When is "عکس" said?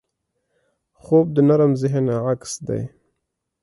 2.31-2.53